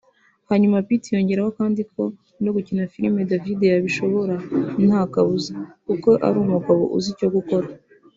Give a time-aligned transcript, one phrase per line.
[0.49, 2.01] Hanyuma Pitt yongeraho kandi ko
[2.43, 4.35] no gukina filime David yabishobora
[4.87, 5.53] nta kabuza
[5.87, 7.67] kuko ari umugabo uzi icyo gukora